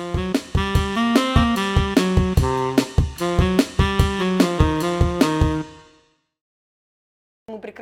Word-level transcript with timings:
Мы 0.00 0.49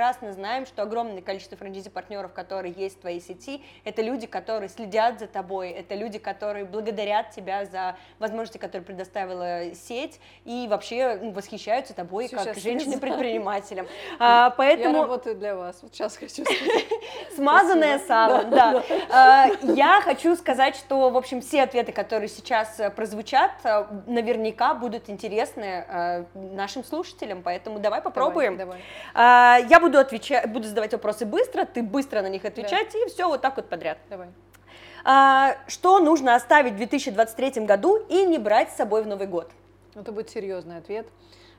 прекрасно 0.09 0.33
знаем, 0.33 0.65
что 0.65 0.83
огромное 0.83 1.21
количество 1.21 1.59
франчайзи-партнеров, 1.59 2.33
которые 2.33 2.73
есть 2.73 2.97
в 2.97 3.01
твоей 3.01 3.21
сети, 3.21 3.63
это 3.85 4.01
люди, 4.01 4.27
которые 4.27 4.71
следят 4.71 5.19
за 5.19 5.27
тобой, 5.27 5.69
это 5.69 5.95
люди, 5.95 6.19
которые 6.19 6.65
благодарят 6.65 7.31
тебя 7.33 7.67
за 7.67 7.97
возможности, 8.19 8.57
которые 8.57 8.87
предоставила 8.87 9.75
сеть, 9.75 10.19
и 10.47 10.67
вообще 10.71 11.19
ну, 11.21 11.33
восхищаются 11.33 11.93
тобой 11.95 12.29
Всё, 12.29 12.43
как 12.43 12.57
женщиной-предпринимателем. 12.57 13.87
А, 14.19 14.45
Я 14.45 14.51
Поэтому 14.57 15.03
работаю 15.03 15.37
для 15.37 15.55
вас. 15.55 15.79
Вот 15.83 15.93
сейчас 15.93 16.17
хочу 16.17 16.43
сказать. 16.43 16.87
смазанное 17.37 17.99
сало, 17.99 18.45
да. 18.45 18.83
А, 19.11 19.49
Я 19.63 20.01
хочу 20.01 20.37
сказать, 20.37 20.75
что, 20.77 21.11
в 21.11 21.19
общем, 21.19 21.43
все 21.43 21.65
ответы, 21.65 21.93
которые 21.93 22.29
сейчас 22.29 22.81
э, 22.81 22.89
прозвучат, 22.89 23.51
э, 23.65 23.85
наверняка 24.07 24.73
будут 24.73 25.11
интересны 25.11 25.85
э, 25.87 26.25
нашим 26.35 26.83
слушателям, 26.83 27.43
поэтому 27.43 27.79
давай 27.79 28.01
попробуем. 28.01 28.59
А, 29.13 29.59
Я 29.69 29.81
буду 29.81 29.98
отвечать, 29.99 30.51
буду 30.51 30.67
задавать 30.67 30.93
вопросы 30.93 31.25
быстро, 31.27 31.65
ты 31.65 31.83
быстро 31.83 32.23
на 32.23 32.29
них 32.29 32.45
отвечать, 32.45 32.95
и 32.95 33.09
все 33.09 33.29
вот 33.29 33.41
так 33.41 33.57
вот 33.57 33.69
подряд. 33.69 33.99
Давай. 34.11 34.29
А, 35.05 35.57
Что 35.67 36.01
нужно 36.01 36.35
оставить 36.35 36.75
в 36.75 36.77
2023 36.77 37.65
году 37.65 37.97
и 38.09 38.25
не 38.25 38.39
брать 38.39 38.71
с 38.71 38.77
собой 38.77 39.03
в 39.03 39.07
Новый 39.07 39.27
год? 39.27 39.51
Это 39.95 40.13
будет 40.13 40.31
серьезный 40.31 40.79
ответ. 40.79 41.07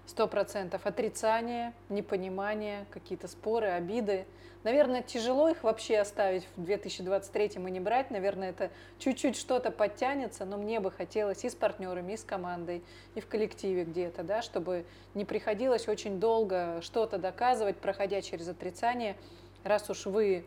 Сто 0.10 0.28
процентов 0.28 0.88
отрицание, 0.88 1.72
непонимание, 1.88 2.88
какие-то 2.90 3.28
споры, 3.28 3.68
обиды. 3.68 4.26
Наверное, 4.64 5.04
тяжело 5.04 5.50
их 5.50 5.62
вообще 5.62 6.00
оставить 6.00 6.48
в 6.58 6.64
2023 6.64 7.46
и 7.46 7.60
не 7.60 7.80
брать. 7.80 8.10
Наверное, 8.10 8.50
это 8.50 8.72
чуть-чуть 8.98 9.38
что-то 9.38 9.70
подтянется, 9.70 10.46
но 10.46 10.58
мне 10.58 10.80
бы 10.80 10.90
хотелось 10.90 11.46
и 11.46 11.50
с 11.52 11.54
партнерами, 11.54 12.14
и 12.14 12.18
с 12.18 12.24
командой, 12.24 12.84
и 13.14 13.22
в 13.22 13.28
коллективе 13.28 13.84
где-то, 13.84 14.24
да, 14.24 14.42
чтобы 14.42 14.84
не 15.14 15.26
приходилось 15.26 15.88
очень 15.88 16.20
долго 16.20 16.82
что-то 16.82 17.20
доказывать, 17.20 17.78
проходя 17.78 18.24
через 18.24 18.48
отрицание. 18.48 19.16
Раз 19.64 19.92
уж 19.92 20.08
вы 20.08 20.44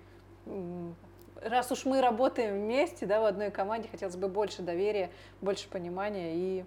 раз 1.41 1.71
уж 1.71 1.85
мы 1.85 2.01
работаем 2.01 2.55
вместе, 2.55 3.07
да, 3.07 3.21
в 3.21 3.27
одной 3.27 3.53
команде, 3.53 3.89
хотелось 3.89 4.17
бы 4.17 4.27
больше 4.27 4.63
доверия, 4.63 5.11
больше 5.41 5.69
понимания 5.69 6.35
и, 6.35 6.65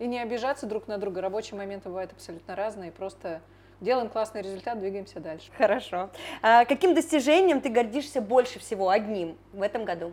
и 0.00 0.06
не 0.08 0.18
обижаться 0.18 0.66
друг 0.66 0.88
на 0.88 0.98
друга. 0.98 1.20
Рабочие 1.20 1.56
моменты 1.56 1.88
бывают 1.88 2.10
абсолютно 2.10 2.56
разные, 2.56 2.90
просто 2.90 3.40
делаем 3.80 4.08
классный 4.08 4.42
результат, 4.42 4.80
двигаемся 4.80 5.20
дальше. 5.20 5.52
Хорошо. 5.56 6.10
А 6.42 6.64
Каким 6.64 6.94
достижением 6.94 7.60
ты 7.60 7.68
гордишься 7.68 8.20
больше 8.20 8.58
всего 8.58 8.88
одним 8.88 9.38
в 9.52 9.62
этом 9.62 9.84
году? 9.84 10.12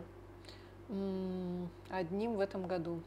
Одним 1.90 2.34
в 2.36 2.40
этом 2.40 2.66
году. 2.66 3.00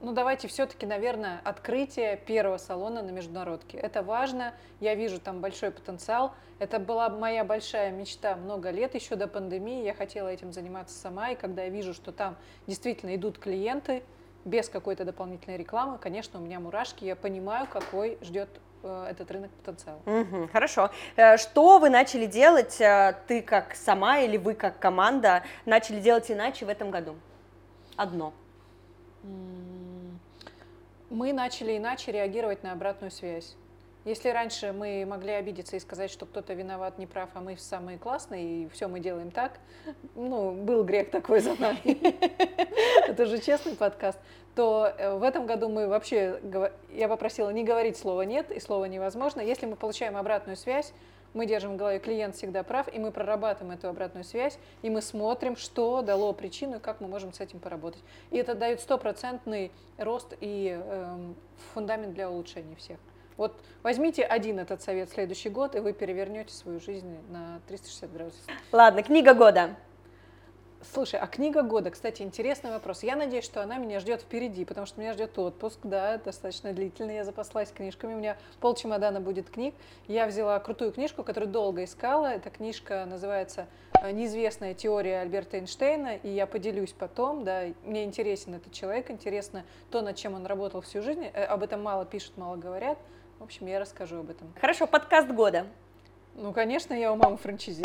Ну, 0.00 0.12
давайте 0.12 0.48
все-таки, 0.48 0.86
наверное, 0.86 1.42
открытие 1.44 2.16
первого 2.16 2.56
салона 2.56 3.02
на 3.02 3.10
Международке. 3.10 3.76
Это 3.76 4.02
важно, 4.02 4.54
я 4.80 4.94
вижу 4.94 5.20
там 5.20 5.40
большой 5.40 5.70
потенциал. 5.70 6.32
Это 6.58 6.78
была 6.78 7.10
моя 7.10 7.44
большая 7.44 7.90
мечта 7.90 8.34
много 8.34 8.70
лет, 8.70 8.94
еще 8.94 9.14
до 9.14 9.26
пандемии. 9.26 9.84
Я 9.84 9.92
хотела 9.92 10.28
этим 10.28 10.52
заниматься 10.52 10.98
сама, 10.98 11.30
и 11.30 11.34
когда 11.34 11.64
я 11.64 11.68
вижу, 11.68 11.92
что 11.92 12.12
там 12.12 12.36
действительно 12.66 13.14
идут 13.14 13.38
клиенты 13.38 14.02
без 14.46 14.70
какой-то 14.70 15.04
дополнительной 15.04 15.58
рекламы, 15.58 15.98
конечно, 15.98 16.40
у 16.40 16.42
меня 16.42 16.60
мурашки, 16.60 17.04
я 17.04 17.14
понимаю, 17.14 17.66
какой 17.70 18.16
ждет 18.22 18.48
э, 18.82 19.08
этот 19.10 19.30
рынок 19.30 19.50
потенциал. 19.50 20.00
Мгм, 20.06 20.48
хорошо. 20.48 20.90
Э, 21.16 21.36
Что 21.36 21.78
вы 21.78 21.90
начали 21.90 22.24
делать, 22.24 22.80
э, 22.80 23.16
ты 23.28 23.42
как 23.42 23.74
сама 23.74 24.20
или 24.20 24.38
вы 24.38 24.54
как 24.54 24.78
команда, 24.78 25.42
начали 25.66 26.00
делать 26.00 26.30
иначе 26.30 26.64
в 26.64 26.70
этом 26.70 26.90
году? 26.90 27.16
Одно. 27.96 28.32
Мы 31.10 31.32
начали 31.32 31.76
иначе 31.76 32.12
реагировать 32.12 32.62
на 32.62 32.70
обратную 32.70 33.10
связь. 33.10 33.56
Если 34.04 34.28
раньше 34.28 34.72
мы 34.72 35.04
могли 35.04 35.32
обидеться 35.32 35.74
и 35.74 35.80
сказать, 35.80 36.08
что 36.08 36.24
кто-то 36.24 36.54
виноват, 36.54 36.98
не 36.98 37.06
прав, 37.06 37.30
а 37.34 37.40
мы 37.40 37.56
самые 37.58 37.98
классные, 37.98 38.62
и 38.62 38.68
все 38.68 38.86
мы 38.86 39.00
делаем 39.00 39.32
так, 39.32 39.58
ну, 40.14 40.52
был 40.52 40.84
грех 40.84 41.10
такой 41.10 41.40
за 41.40 41.60
нами, 41.60 41.98
это 43.08 43.26
же 43.26 43.40
честный 43.40 43.74
подкаст, 43.74 44.18
то 44.54 44.94
э, 44.96 45.16
в 45.16 45.24
этом 45.24 45.46
году 45.46 45.68
мы 45.68 45.88
вообще, 45.88 46.40
я 46.92 47.08
попросила 47.08 47.50
не 47.50 47.64
говорить 47.64 47.98
слово 47.98 48.22
«нет» 48.22 48.52
и 48.52 48.60
слово 48.60 48.84
«невозможно». 48.84 49.40
Если 49.40 49.66
мы 49.66 49.74
получаем 49.74 50.16
обратную 50.16 50.56
связь, 50.56 50.92
мы 51.34 51.46
держим 51.46 51.74
в 51.74 51.76
голове, 51.76 51.98
клиент 51.98 52.36
всегда 52.36 52.62
прав, 52.62 52.92
и 52.92 52.98
мы 52.98 53.12
прорабатываем 53.12 53.76
эту 53.76 53.88
обратную 53.88 54.24
связь, 54.24 54.58
и 54.82 54.90
мы 54.90 55.02
смотрим, 55.02 55.56
что 55.56 56.02
дало 56.02 56.32
причину, 56.32 56.76
и 56.76 56.80
как 56.80 57.00
мы 57.00 57.08
можем 57.08 57.32
с 57.32 57.40
этим 57.40 57.60
поработать. 57.60 58.02
И 58.30 58.36
это 58.36 58.54
дает 58.54 58.80
стопроцентный 58.80 59.70
рост 59.98 60.34
и 60.40 60.78
эм, 60.80 61.36
фундамент 61.72 62.14
для 62.14 62.30
улучшения 62.30 62.76
всех. 62.76 62.98
Вот 63.36 63.58
возьмите 63.82 64.22
один 64.22 64.58
этот 64.58 64.82
совет 64.82 65.08
в 65.08 65.14
следующий 65.14 65.48
год, 65.48 65.74
и 65.74 65.80
вы 65.80 65.92
перевернете 65.92 66.52
свою 66.52 66.80
жизнь 66.80 67.16
на 67.30 67.60
360 67.68 68.12
градусов. 68.12 68.44
Ладно, 68.72 69.02
книга 69.02 69.34
года. 69.34 69.76
Слушай, 70.82 71.20
а 71.20 71.26
книга 71.26 71.62
года, 71.62 71.90
кстати, 71.90 72.22
интересный 72.22 72.70
вопрос. 72.70 73.02
Я 73.02 73.14
надеюсь, 73.14 73.44
что 73.44 73.62
она 73.62 73.76
меня 73.76 74.00
ждет 74.00 74.22
впереди, 74.22 74.64
потому 74.64 74.86
что 74.86 74.98
меня 74.98 75.12
ждет 75.12 75.38
отпуск, 75.38 75.78
да, 75.82 76.16
достаточно 76.16 76.72
длительный. 76.72 77.16
Я 77.16 77.24
запаслась 77.24 77.70
книжками, 77.70 78.14
у 78.14 78.16
меня 78.16 78.38
пол 78.60 78.74
чемодана 78.74 79.20
будет 79.20 79.50
книг. 79.50 79.74
Я 80.08 80.26
взяла 80.26 80.58
крутую 80.58 80.92
книжку, 80.92 81.22
которую 81.22 81.52
долго 81.52 81.84
искала. 81.84 82.28
Эта 82.28 82.48
книжка 82.48 83.04
называется 83.04 83.66
э, 84.00 84.10
«Неизвестная 84.10 84.72
теория 84.72 85.20
Альберта 85.20 85.58
Эйнштейна», 85.58 86.16
и 86.16 86.30
я 86.30 86.46
поделюсь 86.46 86.94
потом, 86.98 87.44
да, 87.44 87.64
мне 87.84 88.04
интересен 88.04 88.54
этот 88.54 88.72
человек, 88.72 89.10
интересно 89.10 89.64
то, 89.90 90.00
над 90.00 90.16
чем 90.16 90.34
он 90.34 90.46
работал 90.46 90.80
всю 90.80 91.02
жизнь. 91.02 91.26
Э, 91.34 91.44
Об 91.44 91.62
этом 91.62 91.82
мало 91.82 92.06
пишут, 92.06 92.38
мало 92.38 92.56
говорят. 92.56 92.96
В 93.38 93.44
общем, 93.44 93.66
я 93.66 93.80
расскажу 93.80 94.20
об 94.20 94.30
этом. 94.30 94.50
Хорошо, 94.58 94.86
подкаст 94.86 95.28
года. 95.28 95.66
Ну, 96.36 96.54
конечно, 96.54 96.94
я 96.94 97.12
у 97.12 97.16
мамы 97.16 97.36
франчизи. 97.36 97.84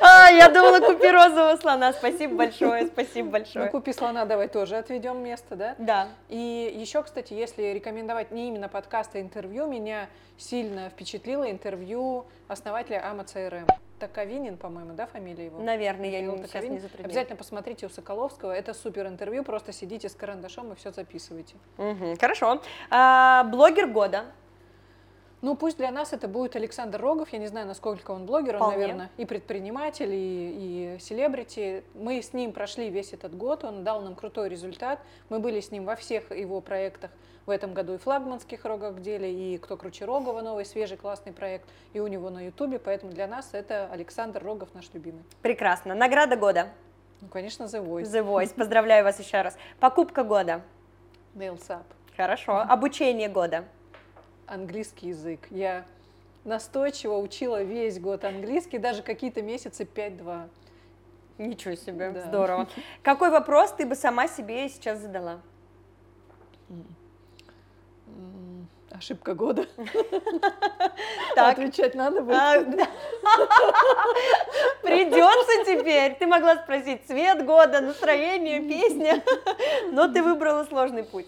А, 0.00 0.30
я 0.30 0.48
думала, 0.48 0.80
купи 0.80 1.10
розового 1.10 1.56
слона. 1.56 1.92
Спасибо 1.92 2.34
большое, 2.36 2.86
спасибо 2.86 3.26
Ну, 3.26 3.32
большое. 3.32 3.68
купи 3.70 3.92
слона, 3.92 4.24
давай 4.24 4.48
тоже 4.48 4.76
отведем 4.76 5.22
место, 5.22 5.56
да? 5.56 5.74
Да. 5.78 6.08
И 6.28 6.74
еще, 6.78 7.02
кстати, 7.02 7.32
если 7.34 7.62
рекомендовать 7.72 8.30
не 8.30 8.48
именно 8.48 8.68
подкаст, 8.68 9.14
а 9.14 9.20
интервью, 9.20 9.66
меня 9.66 10.08
сильно 10.36 10.90
впечатлило 10.90 11.50
интервью 11.50 12.26
основателя 12.48 13.04
АМА 13.08 13.24
ЦРМ. 13.24 13.66
Таковинин, 13.98 14.58
по-моему, 14.58 14.92
да, 14.92 15.06
фамилия 15.06 15.46
его? 15.46 15.58
Наверное, 15.62 16.10
я 16.10 16.20
не, 16.20 16.36
сейчас 16.46 16.64
не 16.64 16.78
затрудняюсь. 16.78 17.06
Обязательно 17.06 17.36
посмотрите 17.36 17.86
у 17.86 17.88
Соколовского, 17.88 18.52
это 18.52 18.74
супер 18.74 19.06
интервью, 19.06 19.42
просто 19.42 19.72
сидите 19.72 20.10
с 20.10 20.14
карандашом 20.14 20.72
и 20.72 20.76
все 20.76 20.92
записывайте. 20.92 21.54
Мгм, 21.78 22.18
Хорошо. 22.18 22.60
А, 22.90 23.44
блогер 23.44 23.86
года. 23.86 24.24
Ну, 25.46 25.54
пусть 25.54 25.76
для 25.76 25.92
нас 25.92 26.12
это 26.12 26.26
будет 26.26 26.56
Александр 26.56 27.00
Рогов, 27.00 27.28
я 27.32 27.38
не 27.38 27.46
знаю, 27.46 27.68
насколько 27.68 28.10
он 28.10 28.26
блогер, 28.26 28.56
он, 28.56 28.62
Вполне. 28.62 28.78
наверное, 28.78 29.10
и 29.16 29.24
предприниматель, 29.24 30.12
и, 30.12 30.96
и 30.96 30.98
селебрити. 30.98 31.84
Мы 31.94 32.20
с 32.20 32.32
ним 32.32 32.50
прошли 32.50 32.90
весь 32.90 33.12
этот 33.12 33.36
год, 33.36 33.62
он 33.62 33.84
дал 33.84 34.00
нам 34.00 34.16
крутой 34.16 34.48
результат, 34.48 34.98
мы 35.28 35.38
были 35.38 35.60
с 35.60 35.70
ним 35.70 35.84
во 35.84 35.94
всех 35.94 36.32
его 36.32 36.60
проектах 36.60 37.12
в 37.46 37.50
этом 37.50 37.74
году 37.74 37.94
и 37.94 37.98
флагманских 37.98 38.64
рогах 38.64 39.00
деле, 39.00 39.32
и 39.32 39.56
«Кто 39.58 39.76
круче 39.76 40.04
Рогова» 40.04 40.40
новый, 40.40 40.64
свежий, 40.64 40.96
классный 40.96 41.32
проект, 41.32 41.68
и 41.92 42.00
у 42.00 42.08
него 42.08 42.28
на 42.28 42.44
ютубе, 42.44 42.80
поэтому 42.80 43.12
для 43.12 43.28
нас 43.28 43.50
это 43.52 43.88
Александр 43.92 44.42
Рогов 44.42 44.70
наш 44.74 44.92
любимый. 44.94 45.22
Прекрасно. 45.42 45.94
Награда 45.94 46.34
года. 46.34 46.70
Ну, 47.20 47.28
конечно, 47.28 47.66
The 47.66 47.86
Voice. 47.86 48.02
The 48.02 48.26
Voice. 48.26 48.52
Поздравляю 48.52 49.04
вас 49.04 49.20
еще 49.20 49.42
раз. 49.42 49.56
Покупка 49.78 50.24
года. 50.24 50.62
Nails 51.36 51.68
Up. 51.68 51.84
Хорошо. 52.16 52.62
Обучение 52.68 53.28
года. 53.28 53.64
Английский 54.46 55.08
язык. 55.08 55.40
Я 55.50 55.84
настойчиво 56.44 57.18
учила 57.18 57.62
весь 57.62 57.98
год 57.98 58.24
английский, 58.24 58.78
даже 58.78 59.02
какие-то 59.02 59.42
месяцы 59.42 59.84
5-2. 59.84 60.48
Ничего 61.38 61.74
себе, 61.74 62.10
Да. 62.10 62.20
здорово. 62.22 62.68
Какой 63.02 63.30
вопрос 63.30 63.72
ты 63.72 63.84
бы 63.84 63.94
сама 63.94 64.28
себе 64.28 64.68
сейчас 64.68 65.00
задала? 65.00 65.40
Ошибка 68.90 69.34
года. 69.34 69.66
Так. 71.34 71.58
Отвечать 71.58 71.94
надо 71.94 72.22
будет. 72.22 72.34
А, 72.34 72.62
да. 72.64 72.86
Придется 74.82 75.64
теперь. 75.66 76.14
Ты 76.14 76.26
могла 76.26 76.56
спросить 76.56 77.06
цвет 77.06 77.44
года, 77.44 77.82
настроение, 77.82 78.62
песня, 78.62 79.22
но 79.92 80.08
ты 80.08 80.22
выбрала 80.22 80.64
сложный 80.64 81.04
путь. 81.04 81.26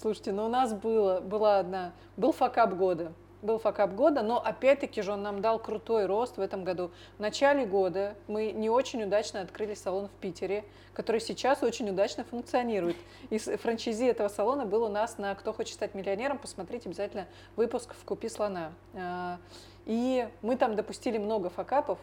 Слушайте, 0.00 0.30
ну 0.30 0.46
у 0.46 0.48
нас 0.48 0.72
было, 0.72 1.18
была 1.18 1.58
одна, 1.58 1.92
был 2.16 2.30
факап 2.30 2.74
года. 2.74 3.12
Был 3.42 3.58
факап 3.58 3.94
года, 3.94 4.22
но 4.22 4.40
опять-таки 4.40 5.02
же 5.02 5.12
он 5.12 5.22
нам 5.22 5.40
дал 5.40 5.58
крутой 5.58 6.06
рост 6.06 6.36
в 6.36 6.40
этом 6.40 6.62
году. 6.62 6.92
В 7.16 7.20
начале 7.20 7.66
года 7.66 8.14
мы 8.28 8.52
не 8.52 8.70
очень 8.70 9.02
удачно 9.02 9.40
открыли 9.40 9.74
салон 9.74 10.06
в 10.06 10.12
Питере, 10.12 10.64
который 10.92 11.20
сейчас 11.20 11.62
очень 11.64 11.88
удачно 11.90 12.24
функционирует. 12.24 12.96
И 13.30 13.38
франчайзи 13.38 14.06
этого 14.06 14.28
салона 14.28 14.66
был 14.66 14.84
у 14.84 14.88
нас 14.88 15.18
на 15.18 15.34
«Кто 15.34 15.52
хочет 15.52 15.74
стать 15.74 15.94
миллионером», 15.94 16.38
посмотрите 16.38 16.88
обязательно 16.88 17.26
выпуск 17.56 17.94
в 18.00 18.04
«Купи 18.04 18.28
слона». 18.28 18.72
А, 18.94 19.38
И 19.84 20.28
мы 20.42 20.56
там 20.56 20.76
допустили 20.76 21.18
много 21.18 21.50
факапов. 21.50 21.98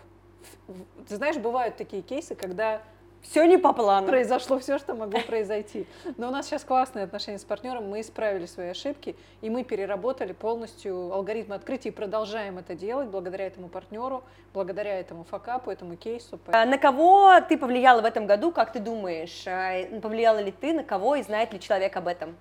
Ты 1.07 1.15
знаешь, 1.15 1.37
бывают 1.37 1.77
такие 1.77 2.01
кейсы, 2.01 2.35
когда 2.35 2.81
все 3.29 3.45
не 3.45 3.57
по 3.57 3.73
плану. 3.73 4.07
Произошло 4.07 4.59
все, 4.59 4.77
что 4.77 4.93
могло 4.93 5.19
произойти. 5.21 5.87
Но 6.17 6.29
у 6.29 6.31
нас 6.31 6.45
сейчас 6.45 6.63
классные 6.63 7.05
отношения 7.05 7.39
с 7.39 7.43
партнером, 7.43 7.89
мы 7.89 8.01
исправили 8.01 8.45
свои 8.45 8.69
ошибки, 8.69 9.15
и 9.41 9.49
мы 9.49 9.63
переработали 9.63 10.33
полностью 10.33 11.13
алгоритм 11.13 11.53
открытия 11.53 11.89
и 11.89 11.91
продолжаем 11.91 12.57
это 12.57 12.75
делать 12.75 13.09
благодаря 13.09 13.47
этому 13.47 13.67
партнеру, 13.67 14.23
благодаря 14.53 14.99
этому 14.99 15.23
факапу, 15.23 15.71
этому 15.71 15.95
кейсу. 15.95 16.39
А 16.47 16.65
на 16.65 16.77
кого 16.77 17.33
ты 17.47 17.57
повлияла 17.57 18.01
в 18.01 18.05
этом 18.05 18.25
году, 18.27 18.51
как 18.51 18.71
ты 18.71 18.79
думаешь? 18.79 19.43
А, 19.47 19.83
повлияла 19.99 20.39
ли 20.39 20.51
ты, 20.51 20.73
на 20.73 20.83
кого 20.83 21.15
и 21.15 21.23
знает 21.23 21.51
ли 21.53 21.59
человек 21.59 21.97
об 21.97 22.07
этом? 22.07 22.35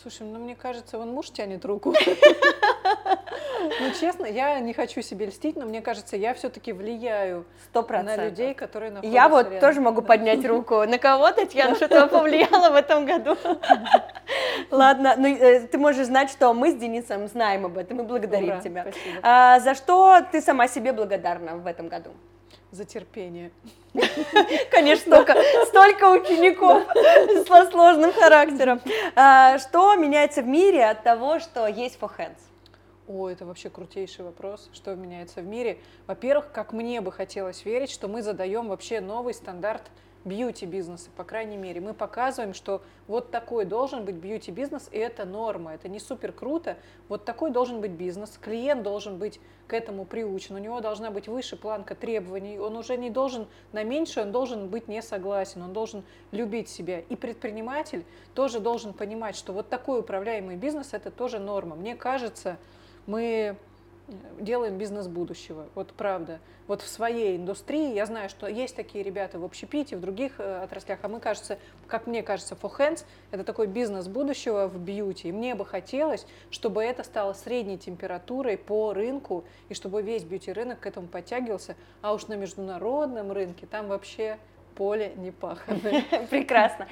Слушай, 0.00 0.26
ну 0.28 0.38
мне 0.38 0.54
кажется, 0.54 0.98
он 0.98 1.10
муж 1.10 1.30
тянет 1.30 1.64
руку. 1.64 1.92
Ну, 3.80 3.90
честно, 3.98 4.26
я 4.26 4.58
не 4.60 4.72
хочу 4.72 5.02
себе 5.02 5.26
льстить, 5.26 5.56
но 5.56 5.66
мне 5.66 5.80
кажется, 5.80 6.16
я 6.16 6.34
все-таки 6.34 6.72
влияю 6.72 7.44
Сто 7.64 7.86
на 7.88 8.16
людей, 8.16 8.54
которые 8.54 8.90
находятся 8.90 9.14
Я 9.14 9.28
вот 9.28 9.46
рядом. 9.46 9.60
тоже 9.60 9.80
могу 9.80 10.02
поднять 10.02 10.44
руку. 10.44 10.84
На 10.86 10.98
кого, 10.98 11.30
Татьяна, 11.30 11.74
что-то 11.74 12.06
повлияло 12.06 12.70
в 12.70 12.74
этом 12.74 13.06
году? 13.06 13.36
Ладно, 14.70 15.14
ну 15.16 15.28
э, 15.28 15.60
ты 15.66 15.78
можешь 15.78 16.06
знать, 16.06 16.30
что 16.30 16.52
мы 16.52 16.72
с 16.72 16.74
Денисом 16.74 17.26
знаем 17.28 17.66
об 17.66 17.78
этом 17.78 18.00
и 18.00 18.04
благодарим 18.04 18.48
Ура, 18.48 18.60
тебя. 18.60 18.86
А, 19.22 19.60
за 19.60 19.74
что 19.74 20.20
ты 20.32 20.40
сама 20.40 20.68
себе 20.68 20.92
благодарна 20.92 21.56
в 21.56 21.66
этом 21.66 21.88
году? 21.88 22.10
За 22.70 22.84
терпение. 22.84 23.50
Конечно, 24.70 25.16
столько, 25.16 25.34
столько 25.66 26.10
учеников 26.10 26.82
со 27.46 27.70
сложным 27.70 28.12
характером. 28.12 28.80
А, 29.16 29.58
что 29.58 29.94
меняется 29.94 30.42
в 30.42 30.46
мире 30.46 30.84
от 30.84 31.02
того, 31.02 31.38
что 31.38 31.66
есть 31.66 31.98
for 31.98 32.10
hands? 32.18 32.47
О, 33.08 33.26
это 33.28 33.46
вообще 33.46 33.70
крутейший 33.70 34.22
вопрос, 34.22 34.68
что 34.74 34.94
меняется 34.94 35.40
в 35.40 35.46
мире. 35.46 35.78
Во-первых, 36.06 36.52
как 36.52 36.74
мне 36.74 37.00
бы 37.00 37.10
хотелось 37.10 37.64
верить, 37.64 37.90
что 37.90 38.06
мы 38.06 38.22
задаем 38.22 38.68
вообще 38.68 39.00
новый 39.00 39.32
стандарт 39.32 39.90
бьюти-бизнеса, 40.26 41.08
по 41.16 41.24
крайней 41.24 41.56
мере. 41.56 41.80
Мы 41.80 41.94
показываем, 41.94 42.52
что 42.52 42.82
вот 43.06 43.30
такой 43.30 43.64
должен 43.64 44.04
быть 44.04 44.16
бьюти-бизнес, 44.16 44.90
и 44.92 44.98
это 44.98 45.24
норма, 45.24 45.72
это 45.72 45.88
не 45.88 46.00
супер 46.00 46.32
круто. 46.32 46.76
Вот 47.08 47.24
такой 47.24 47.50
должен 47.50 47.80
быть 47.80 47.92
бизнес, 47.92 48.36
клиент 48.38 48.82
должен 48.82 49.16
быть 49.16 49.40
к 49.68 49.72
этому 49.72 50.04
приучен, 50.04 50.56
у 50.56 50.58
него 50.58 50.80
должна 50.80 51.10
быть 51.10 51.28
выше 51.28 51.56
планка 51.56 51.94
требований, 51.94 52.58
он 52.58 52.76
уже 52.76 52.98
не 52.98 53.08
должен 53.08 53.46
на 53.72 53.84
меньше, 53.84 54.20
он 54.20 54.32
должен 54.32 54.68
быть 54.68 54.86
не 54.86 55.00
согласен, 55.00 55.62
он 55.62 55.72
должен 55.72 56.04
любить 56.30 56.68
себя. 56.68 57.00
И 57.00 57.16
предприниматель 57.16 58.04
тоже 58.34 58.60
должен 58.60 58.92
понимать, 58.92 59.34
что 59.34 59.54
вот 59.54 59.70
такой 59.70 60.00
управляемый 60.00 60.56
бизнес– 60.56 60.90
это 60.92 61.10
тоже 61.10 61.38
норма. 61.38 61.74
Мне 61.74 61.96
кажется, 61.96 62.58
мы 63.08 63.56
делаем 64.38 64.78
бизнес 64.78 65.08
будущего, 65.08 65.66
вот 65.74 65.92
правда. 65.92 66.40
Вот 66.66 66.82
в 66.82 66.88
своей 66.88 67.36
индустрии 67.36 67.94
я 67.94 68.04
знаю, 68.06 68.28
что 68.28 68.46
есть 68.46 68.76
такие 68.76 69.02
ребята 69.02 69.38
в 69.38 69.44
общепите, 69.44 69.96
в 69.96 70.00
других 70.00 70.38
э, 70.38 70.62
отраслях, 70.62 70.98
а 71.02 71.08
мы, 71.08 71.18
кажется, 71.18 71.58
как 71.86 72.06
мне 72.06 72.22
кажется, 72.22 72.56
For 72.60 72.70
Hands– 72.78 73.04
это 73.30 73.44
такой 73.44 73.66
бизнес 73.66 74.08
будущего 74.08 74.68
в 74.68 74.78
бьюти. 74.78 75.28
И 75.28 75.32
мне 75.32 75.54
бы 75.54 75.64
хотелось, 75.64 76.26
чтобы 76.50 76.82
это 76.84 77.02
стало 77.04 77.32
средней 77.32 77.78
температурой 77.78 78.58
по 78.58 78.92
рынку, 78.92 79.44
и 79.68 79.74
чтобы 79.74 80.02
весь 80.02 80.24
бьюти-рынок 80.24 80.80
к 80.80 80.86
этому 80.86 81.08
подтягивался, 81.08 81.74
а 82.02 82.12
уж 82.12 82.28
на 82.28 82.34
международном 82.34 83.32
рынке 83.32 83.66
там 83.66 83.88
вообще 83.88 84.38
поле 84.74 85.12
не 85.16 85.30
паханое. 85.30 86.04
Прекрасно. 86.30 86.86